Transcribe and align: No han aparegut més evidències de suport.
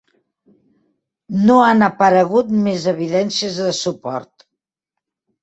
No 1.49 1.57
han 1.65 1.87
aparegut 1.89 2.49
més 2.69 2.89
evidències 2.93 3.61
de 3.67 3.77
suport. 3.83 4.49